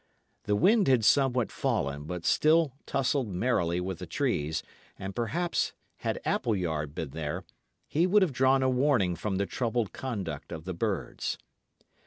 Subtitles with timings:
[0.45, 4.63] The wind had somewhat fallen, but still tussled merrily with the trees,
[4.97, 7.43] and, perhaps, had Appleyard been there,
[7.87, 11.37] he would have drawn a warning from the troubled conduct of the birds.